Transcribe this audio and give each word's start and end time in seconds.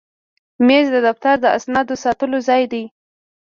مېز 0.65 0.85
د 0.91 0.95
دفتر 1.07 1.35
د 1.41 1.45
اسنادو 1.57 1.95
ساتلو 2.05 2.37
ځای 2.47 2.63
دی. 2.71 2.83